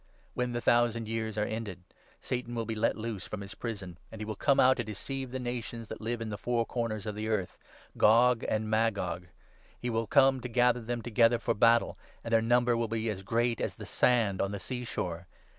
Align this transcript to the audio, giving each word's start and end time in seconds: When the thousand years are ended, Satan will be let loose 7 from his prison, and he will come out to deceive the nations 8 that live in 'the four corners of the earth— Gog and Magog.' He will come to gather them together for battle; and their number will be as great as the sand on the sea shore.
When 0.33 0.53
the 0.53 0.61
thousand 0.61 1.07
years 1.07 1.37
are 1.37 1.45
ended, 1.45 1.83
Satan 2.21 2.55
will 2.55 2.65
be 2.65 2.73
let 2.73 2.97
loose 2.97 3.25
7 3.25 3.29
from 3.29 3.41
his 3.41 3.53
prison, 3.53 3.99
and 4.11 4.19
he 4.19 4.25
will 4.25 4.35
come 4.35 4.59
out 4.59 4.77
to 4.77 4.83
deceive 4.83 5.29
the 5.29 5.37
nations 5.37 5.89
8 5.89 5.89
that 5.89 6.01
live 6.01 6.21
in 6.21 6.29
'the 6.29 6.39
four 6.39 6.65
corners 6.65 7.05
of 7.05 7.13
the 7.13 7.27
earth— 7.27 7.59
Gog 7.99 8.43
and 8.49 8.67
Magog.' 8.67 9.27
He 9.79 9.91
will 9.91 10.07
come 10.07 10.41
to 10.41 10.49
gather 10.49 10.81
them 10.81 11.03
together 11.03 11.37
for 11.37 11.53
battle; 11.53 11.99
and 12.23 12.33
their 12.33 12.41
number 12.41 12.75
will 12.75 12.87
be 12.87 13.11
as 13.11 13.21
great 13.21 13.61
as 13.61 13.75
the 13.75 13.85
sand 13.85 14.41
on 14.41 14.51
the 14.51 14.59
sea 14.59 14.83
shore. 14.85 15.27